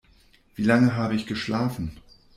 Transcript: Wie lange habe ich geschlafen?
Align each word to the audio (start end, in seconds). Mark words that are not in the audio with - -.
Wie 0.55 0.63
lange 0.63 0.95
habe 0.95 1.13
ich 1.13 1.27
geschlafen? 1.27 1.95